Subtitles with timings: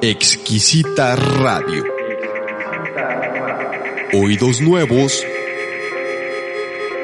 [0.00, 1.84] Exquisita Radio.
[4.14, 5.24] Oídos nuevos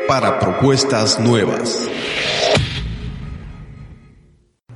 [0.06, 1.88] para propuestas nuevas.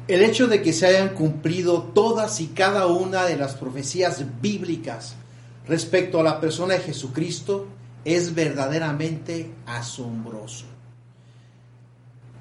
[0.09, 5.15] El hecho de que se hayan cumplido todas y cada una de las profecías bíblicas
[5.67, 7.67] respecto a la persona de Jesucristo
[8.05, 10.78] es verdaderamente asombroso.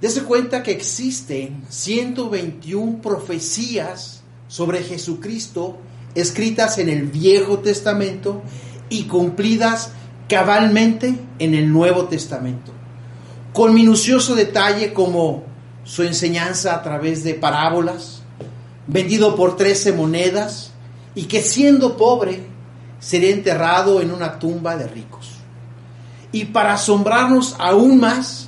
[0.02, 5.78] Dese cuenta que existen 121 profecías sobre Jesucristo
[6.14, 8.44] escritas en el Viejo Testamento
[8.90, 9.92] y cumplidas
[10.30, 12.72] cabalmente en el Nuevo Testamento,
[13.54, 15.44] con minucioso detalle como
[15.84, 18.22] su enseñanza a través de parábolas,
[18.88, 20.72] vendido por trece monedas,
[21.16, 22.44] y que siendo pobre
[23.00, 25.32] sería enterrado en una tumba de ricos.
[26.32, 28.47] Y para asombrarnos aún más,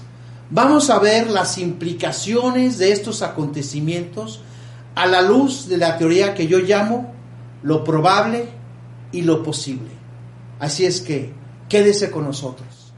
[0.50, 4.42] vamos a ver las implicaciones de estos acontecimientos
[4.96, 7.14] a la luz de la teoría que yo llamo
[7.64, 8.50] lo probable
[9.12, 9.90] y lo posible.
[10.60, 11.32] Así es que
[11.68, 12.94] quédese con nosotros.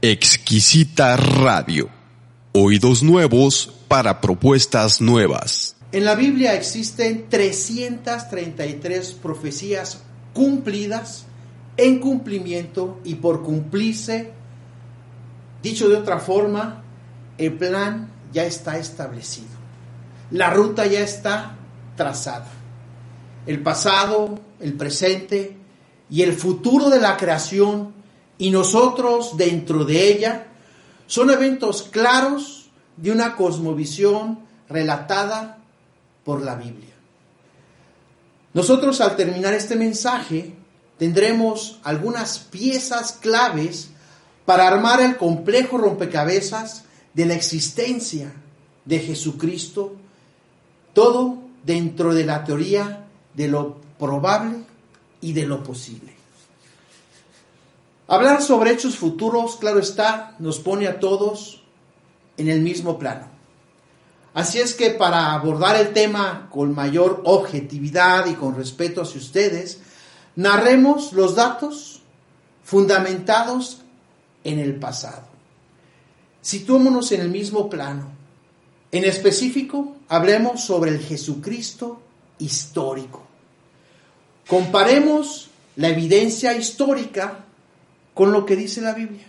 [0.00, 1.88] Exquisita Radio.
[2.52, 5.76] Oídos nuevos para propuestas nuevas.
[5.92, 11.26] En la Biblia existen 333 profecías cumplidas,
[11.76, 14.32] en cumplimiento y por cumplirse.
[15.62, 16.82] Dicho de otra forma,
[17.38, 19.50] el plan ya está establecido.
[20.30, 21.56] La ruta ya está
[21.96, 22.48] trazada.
[23.46, 25.56] El pasado, el presente
[26.10, 27.94] y el futuro de la creación
[28.38, 30.46] y nosotros dentro de ella
[31.06, 35.58] son eventos claros de una cosmovisión relatada
[36.24, 36.94] por la Biblia.
[38.54, 40.54] Nosotros al terminar este mensaje
[40.98, 43.91] tendremos algunas piezas claves
[44.44, 48.32] para armar el complejo rompecabezas de la existencia
[48.84, 49.94] de Jesucristo,
[50.92, 54.64] todo dentro de la teoría de lo probable
[55.20, 56.12] y de lo posible.
[58.08, 61.62] Hablar sobre hechos futuros, claro está, nos pone a todos
[62.36, 63.26] en el mismo plano.
[64.34, 69.80] Así es que para abordar el tema con mayor objetividad y con respeto hacia ustedes,
[70.36, 72.00] narremos los datos
[72.64, 73.81] fundamentados
[74.44, 75.24] en el pasado.
[76.40, 78.10] Situémonos en el mismo plano.
[78.90, 82.02] En específico, hablemos sobre el Jesucristo
[82.38, 83.22] histórico.
[84.46, 87.44] Comparemos la evidencia histórica
[88.12, 89.26] con lo que dice la Biblia.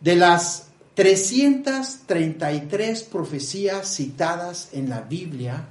[0.00, 5.68] De las 333 profecías citadas en la Biblia,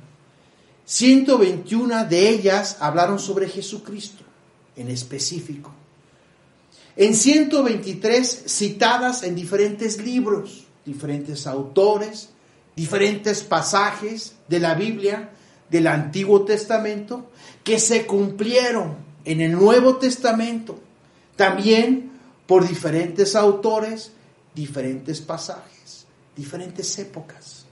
[0.86, 4.24] 121 de ellas hablaron sobre Jesucristo
[4.76, 5.74] en específico.
[7.00, 12.28] En 123 citadas en diferentes libros, diferentes autores,
[12.76, 15.30] diferentes pasajes de la Biblia,
[15.70, 17.32] del Antiguo Testamento,
[17.64, 20.78] que se cumplieron en el Nuevo Testamento,
[21.38, 22.12] también
[22.46, 24.12] por diferentes autores,
[24.54, 26.06] diferentes pasajes,
[26.36, 27.64] diferentes épocas.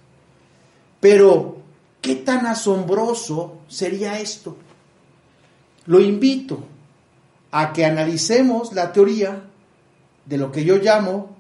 [1.01, 1.57] Pero,
[1.99, 4.55] ¿qué tan asombroso sería esto?
[5.85, 6.76] Lo invito
[7.51, 9.43] a que analicemos la teoría
[10.25, 11.35] de lo que yo llamo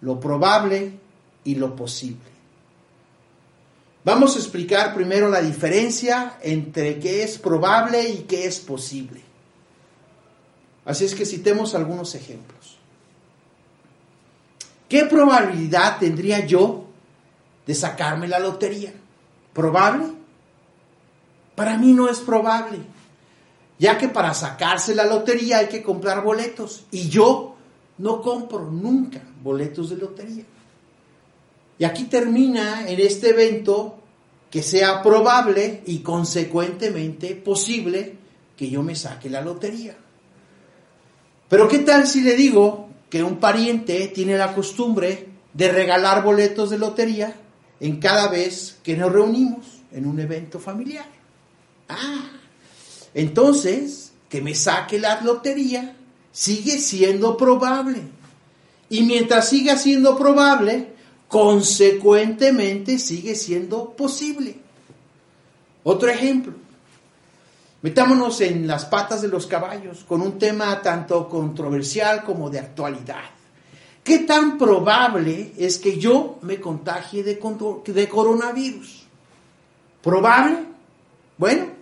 [0.00, 0.98] lo probable
[1.44, 2.28] y lo posible.
[4.04, 9.20] Vamos a explicar primero la diferencia entre qué es probable y qué es posible.
[10.84, 12.78] Así es que citemos algunos ejemplos.
[14.88, 16.86] ¿Qué probabilidad tendría yo
[17.66, 18.94] de sacarme la lotería?
[19.52, 20.06] ¿Probable?
[21.54, 22.78] Para mí no es probable,
[23.78, 27.56] ya que para sacarse la lotería hay que comprar boletos y yo
[27.98, 30.44] no compro nunca boletos de lotería.
[31.78, 33.98] Y aquí termina en este evento
[34.50, 38.16] que sea probable y consecuentemente posible
[38.56, 39.96] que yo me saque la lotería.
[41.48, 46.70] Pero ¿qué tal si le digo que un pariente tiene la costumbre de regalar boletos
[46.70, 47.34] de lotería
[47.80, 51.06] en cada vez que nos reunimos en un evento familiar?
[51.88, 52.30] Ah,
[53.14, 55.96] entonces que me saque la lotería
[56.32, 58.02] sigue siendo probable.
[58.90, 60.92] Y mientras siga siendo probable,
[61.28, 64.56] consecuentemente sigue siendo posible.
[65.84, 66.54] Otro ejemplo,
[67.82, 73.24] metámonos en las patas de los caballos con un tema tanto controversial como de actualidad.
[74.02, 77.38] ¿Qué tan probable es que yo me contagie de,
[77.86, 79.04] de coronavirus?
[80.02, 80.64] ¿Probable?
[81.36, 81.77] Bueno,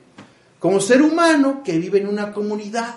[0.58, 2.96] como ser humano que vive en una comunidad,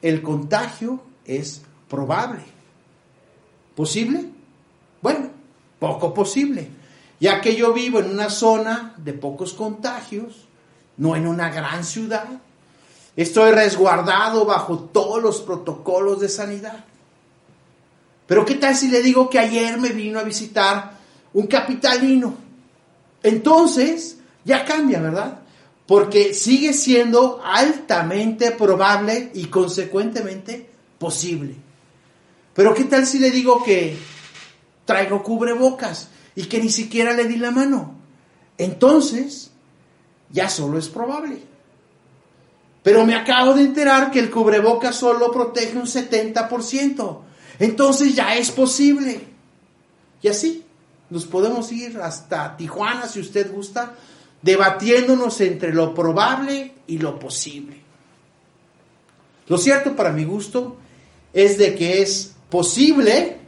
[0.00, 2.42] el contagio es probable.
[3.74, 4.26] ¿Posible?
[5.00, 5.30] Bueno,
[5.78, 6.68] poco posible.
[7.20, 10.48] ya que yo vivo en una zona de pocos contagios,
[10.96, 12.26] no en una gran ciudad.
[13.14, 16.84] Estoy resguardado bajo todos los protocolos de sanidad.
[18.26, 20.94] Pero ¿qué tal si le digo que ayer me vino a visitar
[21.32, 22.34] un capitalino?
[23.22, 25.41] Entonces, ya cambia, ¿verdad?
[25.92, 30.66] Porque sigue siendo altamente probable y consecuentemente
[30.98, 31.54] posible.
[32.54, 33.98] Pero ¿qué tal si le digo que
[34.86, 37.94] traigo cubrebocas y que ni siquiera le di la mano?
[38.56, 39.50] Entonces,
[40.30, 41.42] ya solo es probable.
[42.82, 47.18] Pero me acabo de enterar que el cubrebocas solo protege un 70%.
[47.58, 49.20] Entonces ya es posible.
[50.22, 50.64] Y así
[51.10, 53.94] nos podemos ir hasta Tijuana si usted gusta,
[54.42, 57.80] debatiéndonos entre lo probable y lo posible.
[59.48, 60.76] Lo cierto para mi gusto
[61.32, 63.38] es de que es posible,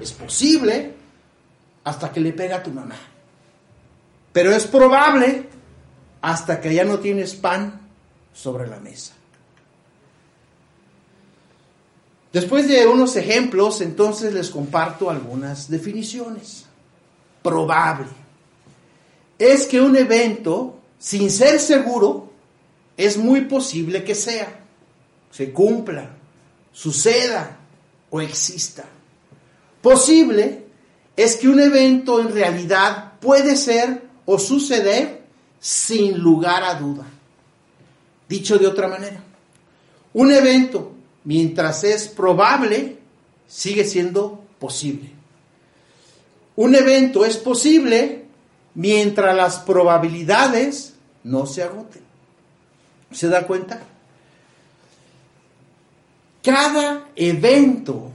[0.00, 0.94] es posible,
[1.84, 2.96] hasta que le pega a tu mamá.
[4.32, 5.48] Pero es probable
[6.20, 7.80] hasta que ya no tienes pan
[8.32, 9.14] sobre la mesa.
[12.32, 16.66] Después de unos ejemplos, entonces les comparto algunas definiciones.
[17.42, 18.27] Probable.
[19.38, 22.30] Es que un evento, sin ser seguro,
[22.96, 24.60] es muy posible que sea,
[25.30, 26.10] se cumpla,
[26.72, 27.58] suceda
[28.10, 28.84] o exista.
[29.80, 30.64] Posible
[31.16, 35.22] es que un evento en realidad puede ser o suceder
[35.60, 37.06] sin lugar a duda.
[38.28, 39.22] Dicho de otra manera,
[40.12, 40.92] un evento,
[41.24, 42.98] mientras es probable,
[43.46, 45.10] sigue siendo posible.
[46.56, 48.17] Un evento es posible
[48.78, 50.94] mientras las probabilidades
[51.24, 52.02] no se agoten.
[53.10, 53.82] ¿Se da cuenta?
[56.44, 58.12] Cada evento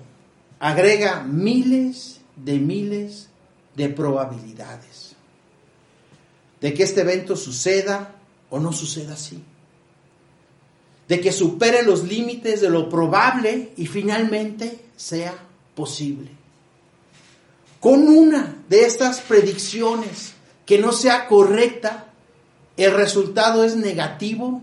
[0.61, 3.27] agrega miles de miles
[3.75, 5.17] de probabilidades
[6.61, 8.15] de que este evento suceda
[8.49, 9.43] o no suceda así.
[11.09, 15.35] De que supere los límites de lo probable y finalmente sea
[15.75, 16.29] posible.
[17.81, 20.32] Con una de estas predicciones
[20.65, 22.07] que no sea correcta,
[22.77, 24.61] el resultado es negativo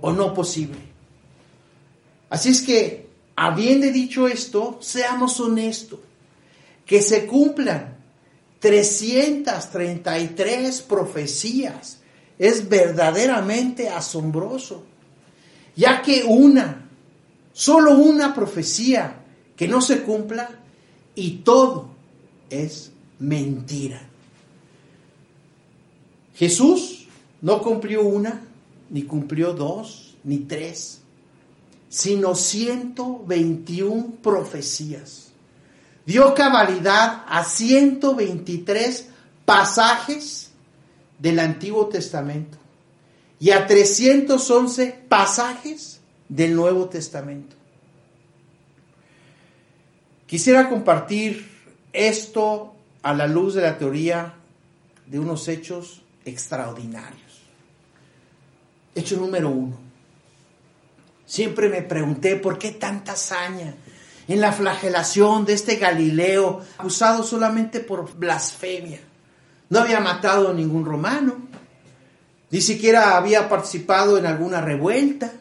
[0.00, 0.78] o no posible.
[2.30, 6.00] Así es que, habiendo dicho esto, seamos honestos,
[6.86, 7.98] que se cumplan
[8.60, 11.98] 333 profecías.
[12.38, 14.84] Es verdaderamente asombroso,
[15.76, 16.88] ya que una,
[17.52, 19.20] solo una profecía
[19.54, 20.50] que no se cumpla
[21.14, 21.90] y todo
[22.50, 22.90] es
[23.20, 24.10] mentira.
[26.34, 27.06] Jesús
[27.40, 28.42] no cumplió una,
[28.90, 31.00] ni cumplió dos, ni tres,
[31.88, 35.28] sino 121 profecías.
[36.06, 39.08] Dio cabalidad a 123
[39.44, 40.50] pasajes
[41.18, 42.58] del Antiguo Testamento
[43.38, 47.56] y a 311 pasajes del Nuevo Testamento.
[50.26, 51.48] Quisiera compartir
[51.92, 54.34] esto a la luz de la teoría
[55.06, 57.42] de unos hechos extraordinarios.
[58.94, 59.78] Hecho número uno.
[61.26, 63.74] Siempre me pregunté por qué tanta hazaña
[64.28, 69.00] en la flagelación de este Galileo, acusado solamente por blasfemia.
[69.68, 71.36] No había matado a ningún romano,
[72.50, 75.32] ni siquiera había participado en alguna revuelta.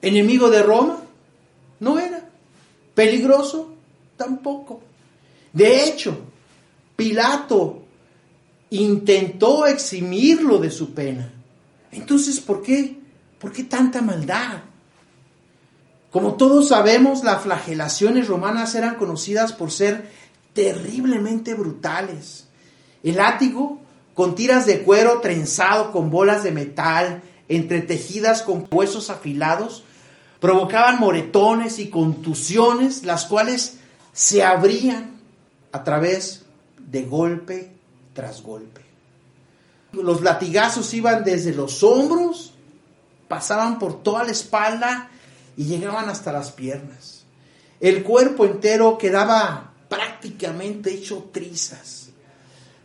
[0.00, 0.98] Enemigo de Roma,
[1.80, 2.28] no era.
[2.94, 3.74] Peligroso,
[4.16, 4.80] tampoco.
[5.52, 6.18] De hecho,
[6.96, 7.83] Pilato
[8.70, 11.32] intentó eximirlo de su pena.
[11.92, 12.98] Entonces, ¿por qué?
[13.38, 14.62] ¿Por qué tanta maldad?
[16.10, 20.10] Como todos sabemos, las flagelaciones romanas eran conocidas por ser
[20.52, 22.46] terriblemente brutales.
[23.02, 23.80] El látigo,
[24.14, 29.84] con tiras de cuero trenzado con bolas de metal, entretejidas con huesos afilados,
[30.40, 33.78] provocaban moretones y contusiones, las cuales
[34.12, 35.20] se abrían
[35.72, 36.44] a través
[36.78, 37.73] de golpe
[38.14, 38.80] tras golpe.
[39.92, 42.54] Los latigazos iban desde los hombros,
[43.28, 45.10] pasaban por toda la espalda
[45.56, 47.24] y llegaban hasta las piernas.
[47.80, 52.08] El cuerpo entero quedaba prácticamente hecho trizas,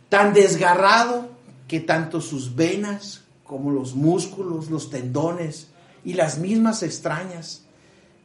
[0.08, 1.30] tan desgarrado
[1.66, 5.68] que tanto sus venas como los músculos, los tendones
[6.04, 7.62] y las mismas extrañas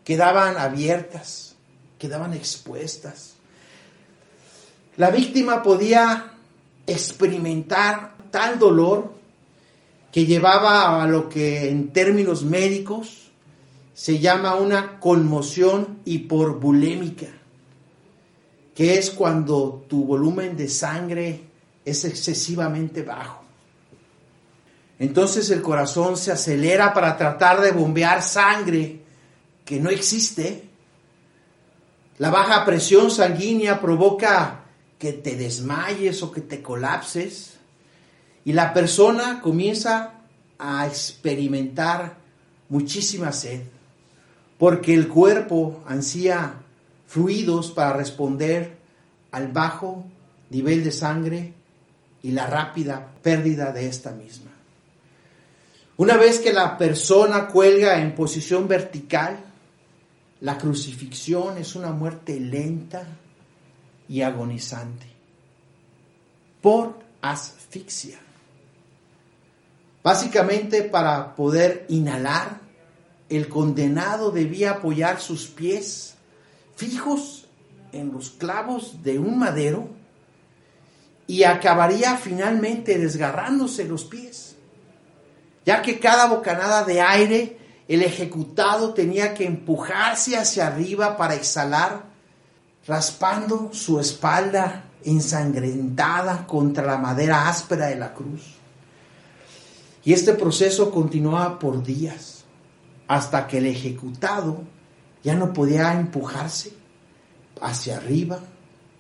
[0.04, 1.56] quedaban abiertas,
[1.98, 3.34] quedaban expuestas.
[4.98, 6.35] La víctima podía
[6.88, 9.14] experimentar tal dolor
[10.12, 13.32] que llevaba a lo que en términos médicos
[13.94, 17.28] se llama una conmoción hiporbulémica,
[18.74, 21.42] que es cuando tu volumen de sangre
[21.86, 23.44] es excesivamente bajo.
[25.00, 29.02] Entonces el corazón se acelera para tratar de bombear sangre
[29.64, 30.64] que no existe.
[32.18, 34.65] La baja presión sanguínea provoca
[35.00, 37.54] que te desmayes o que te colapses.
[38.44, 40.14] Y la persona comienza
[40.58, 42.18] a experimentar
[42.70, 43.62] muchísima sed,
[44.58, 46.54] porque el cuerpo ansía
[47.08, 48.78] fluidos para responder
[49.32, 50.06] al bajo
[50.50, 51.54] nivel de sangre
[52.24, 54.52] y la rápida pérdida de esta misma.
[55.98, 59.38] Una vez que la persona cuelga en posición vertical,
[60.42, 63.08] la crucifixión es una muerte lenta
[64.08, 65.08] y agonizante
[66.62, 68.20] por asfixia.
[70.04, 72.60] Básicamente para poder inhalar,
[73.30, 76.16] el condenado debía apoyar sus pies
[76.76, 77.46] fijos
[77.92, 79.88] en los clavos de un madero
[81.28, 84.56] y acabaría finalmente desgarrándose los pies,
[85.66, 87.58] ya que cada bocanada de aire
[87.88, 92.15] el ejecutado tenía que empujarse hacia arriba para exhalar,
[92.88, 98.56] raspando su espalda ensangrentada contra la madera áspera de la cruz.
[100.04, 102.44] Y este proceso continuaba por días,
[103.08, 104.62] hasta que el ejecutado
[105.24, 106.74] ya no podía empujarse
[107.62, 108.40] hacia arriba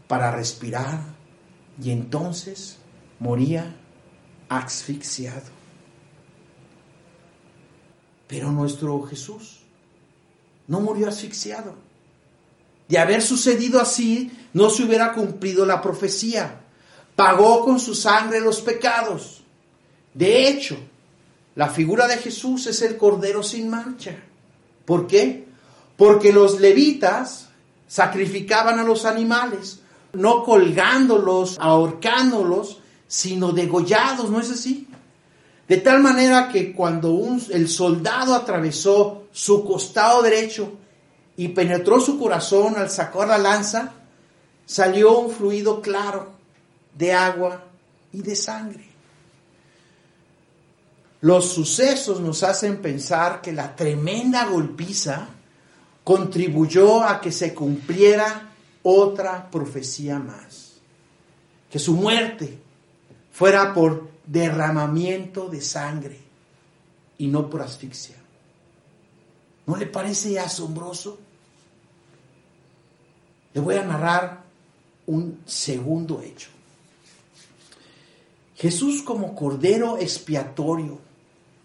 [0.08, 1.00] para respirar
[1.82, 2.77] y entonces
[3.20, 3.75] moría
[4.50, 5.54] asfixiado.
[8.27, 9.62] Pero nuestro Jesús
[10.68, 11.75] no murió asfixiado.
[12.88, 16.62] De haber sucedido así, no se hubiera cumplido la profecía.
[17.15, 19.44] Pagó con su sangre los pecados.
[20.13, 20.77] De hecho,
[21.56, 24.15] la figura de Jesús es el Cordero sin mancha.
[24.86, 25.46] ¿Por qué?
[25.98, 27.50] Porque los levitas
[27.88, 29.80] sacrificaban a los animales,
[30.13, 34.88] no colgándolos, ahorcándolos, sino degollados, ¿no es así?
[35.68, 37.20] De tal manera que cuando
[37.51, 40.74] el soldado atravesó su costado derecho
[41.38, 43.94] y penetró su corazón al sacar la lanza,
[44.65, 46.30] salió un fluido claro
[46.98, 47.63] de agua
[48.13, 48.86] y de sangre.
[51.22, 55.27] Los sucesos nos hacen pensar que la tremenda golpiza
[56.04, 58.51] contribuyó a que se cumpliera
[58.84, 60.74] otra profecía más,
[61.70, 62.60] que su muerte
[63.32, 66.20] fuera por derramamiento de sangre
[67.18, 68.15] y no por asfixia.
[69.65, 71.17] ¿No le parece asombroso?
[73.53, 74.43] Le voy a narrar
[75.07, 76.50] un segundo hecho.
[78.55, 81.00] Jesús como cordero expiatorio,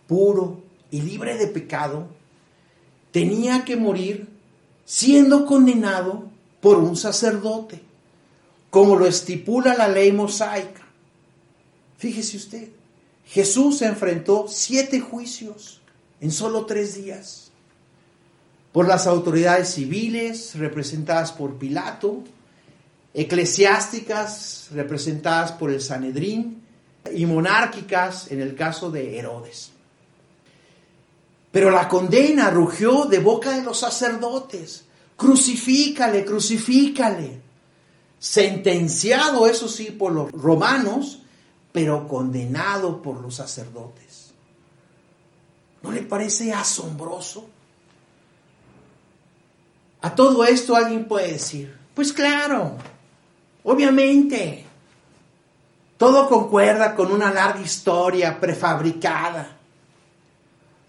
[0.06, 2.08] puro y libre de pecado,
[3.12, 4.28] tenía que morir
[4.84, 6.24] siendo condenado
[6.60, 7.82] por un sacerdote,
[8.70, 10.86] como lo estipula la ley mosaica.
[11.96, 12.68] Fíjese usted,
[13.26, 15.80] Jesús enfrentó siete juicios
[16.20, 17.49] en solo tres días
[18.72, 22.22] por las autoridades civiles representadas por Pilato,
[23.12, 26.62] eclesiásticas representadas por el Sanedrín
[27.12, 29.72] y monárquicas en el caso de Herodes.
[31.50, 34.84] Pero la condena rugió de boca de los sacerdotes.
[35.16, 37.40] Crucifícale, crucifícale.
[38.20, 41.22] Sentenciado, eso sí, por los romanos,
[41.72, 44.30] pero condenado por los sacerdotes.
[45.82, 47.48] ¿No le parece asombroso?
[50.02, 52.76] A todo esto alguien puede decir, pues claro,
[53.64, 54.64] obviamente,
[55.98, 59.60] todo concuerda con una larga historia prefabricada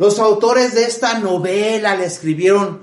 [0.02, 2.82] los autores de esta novela la escribieron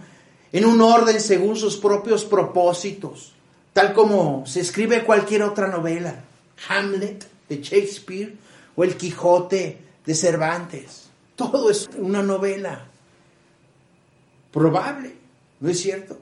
[0.53, 3.33] en un orden según sus propios propósitos,
[3.73, 6.23] tal como se escribe cualquier otra novela.
[6.69, 8.37] Hamlet de Shakespeare
[8.77, 11.11] o El Quijote de Cervantes.
[11.35, 12.87] Todo es una novela.
[14.53, 15.17] Probable,
[15.61, 16.19] ¿no es cierto?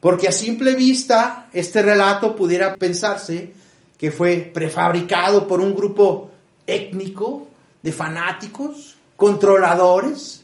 [0.00, 3.52] Porque a simple vista este relato pudiera pensarse
[3.98, 6.30] que fue prefabricado por un grupo
[6.66, 7.48] étnico
[7.82, 10.42] de fanáticos controladores,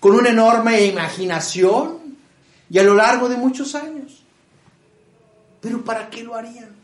[0.00, 2.16] con una enorme imaginación
[2.70, 4.22] y a lo largo de muchos años.
[5.60, 6.74] Pero ¿para qué lo harían?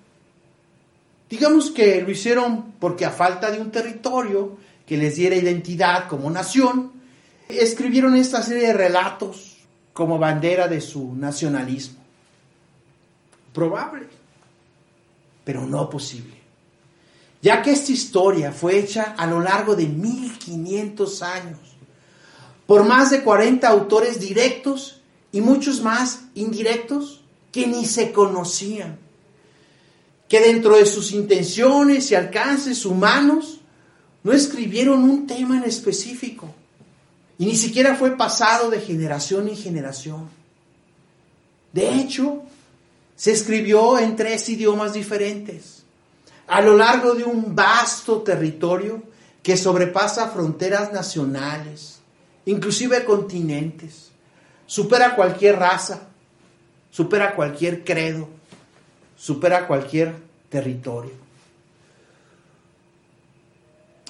[1.28, 6.30] Digamos que lo hicieron porque a falta de un territorio que les diera identidad como
[6.30, 6.92] nación,
[7.49, 9.59] escribieron esta serie de relatos
[10.00, 12.00] como bandera de su nacionalismo.
[13.52, 14.09] Probable,
[15.45, 16.40] pero no posible
[17.42, 21.59] ya que esta historia fue hecha a lo largo de 1500 años
[22.66, 25.00] por más de 40 autores directos
[25.33, 27.21] y muchos más indirectos
[27.52, 28.99] que ni se conocían.
[30.28, 33.61] que dentro de sus intenciones y alcances humanos
[34.23, 36.54] no escribieron un tema en específico
[37.40, 40.28] y ni siquiera fue pasado de generación en generación.
[41.73, 42.42] De hecho,
[43.16, 45.85] se escribió en tres idiomas diferentes
[46.47, 49.02] a lo largo de un vasto territorio
[49.42, 52.00] que sobrepasa fronteras nacionales,
[52.44, 54.11] inclusive continentes,
[54.66, 56.09] supera cualquier raza,
[56.90, 58.28] supera cualquier credo,
[59.16, 60.14] supera cualquier
[60.50, 61.12] territorio.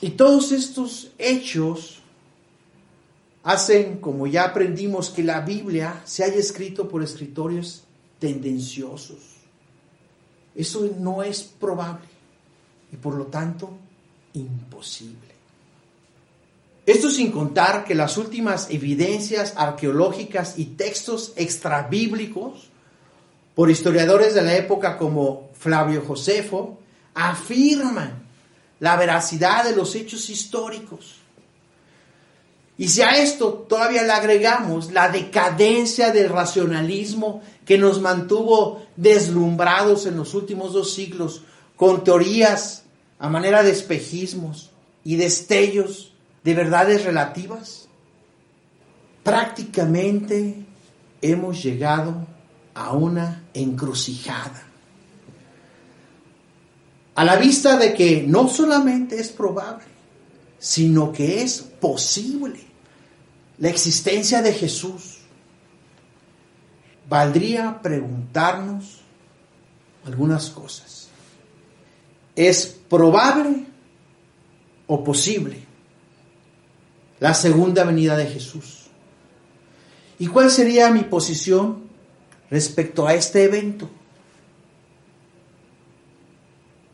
[0.00, 1.99] Y todos estos hechos
[3.42, 7.84] hacen, como ya aprendimos, que la Biblia se haya escrito por escritores
[8.18, 9.18] tendenciosos.
[10.54, 12.08] Eso no es probable
[12.92, 13.70] y por lo tanto
[14.34, 15.30] imposible.
[16.86, 22.68] Esto sin contar que las últimas evidencias arqueológicas y textos extrabíblicos
[23.54, 26.78] por historiadores de la época como Flavio Josefo
[27.14, 28.24] afirman
[28.80, 31.19] la veracidad de los hechos históricos.
[32.80, 40.06] Y si a esto todavía le agregamos la decadencia del racionalismo que nos mantuvo deslumbrados
[40.06, 41.42] en los últimos dos siglos
[41.76, 42.84] con teorías
[43.18, 44.70] a manera de espejismos
[45.04, 47.86] y destellos de verdades relativas,
[49.22, 50.64] prácticamente
[51.20, 52.26] hemos llegado
[52.72, 54.66] a una encrucijada.
[57.14, 59.84] A la vista de que no solamente es probable,
[60.58, 62.69] sino que es posible
[63.60, 65.18] la existencia de Jesús,
[67.08, 69.02] valdría preguntarnos
[70.06, 71.08] algunas cosas.
[72.34, 73.66] ¿Es probable
[74.86, 75.62] o posible
[77.20, 78.86] la segunda venida de Jesús?
[80.18, 81.82] ¿Y cuál sería mi posición
[82.50, 83.90] respecto a este evento?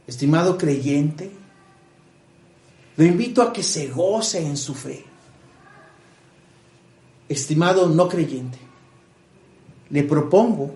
[0.09, 1.31] Estimado creyente,
[2.97, 5.16] lo invito a que se goce en su fe.
[7.29, 8.59] Estimado no creyente,
[9.91, 10.75] le propongo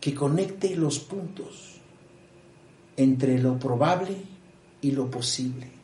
[0.00, 1.80] que conecte los puntos
[2.96, 4.16] entre lo probable
[4.80, 5.78] y lo posible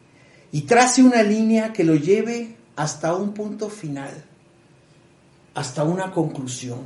[0.54, 4.24] y trace una línea que lo lleve hasta un punto final,
[5.52, 6.82] hasta una conclusión.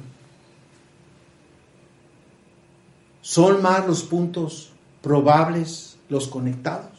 [3.20, 4.70] Son más los puntos
[5.02, 6.98] probables los conectados.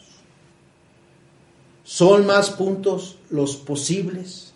[1.84, 4.49] Son más puntos los posibles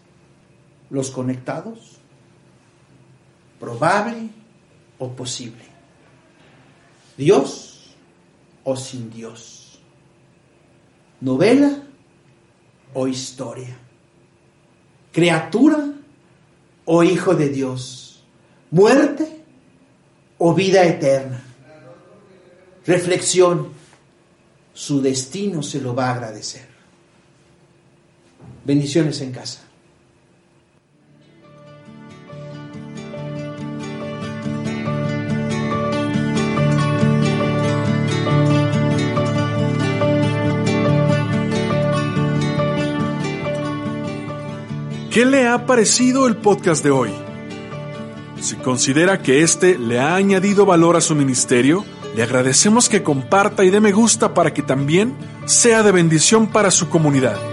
[0.93, 1.97] los conectados.
[3.59, 4.29] Probable
[4.99, 5.63] o posible.
[7.17, 7.95] Dios
[8.63, 9.79] o sin Dios.
[11.19, 11.83] Novela
[12.93, 13.75] o historia.
[15.11, 15.93] Criatura
[16.85, 18.23] o hijo de Dios.
[18.69, 19.43] Muerte
[20.37, 21.43] o vida eterna.
[22.85, 23.73] Reflexión.
[24.75, 26.67] Su destino se lo va a agradecer.
[28.63, 29.72] Bendiciones en casa.
[45.13, 47.11] ¿Qué le ha parecido el podcast de hoy?
[48.41, 53.63] Si considera que este le ha añadido valor a su ministerio, le agradecemos que comparta
[53.63, 57.52] y dé me gusta para que también sea de bendición para su comunidad.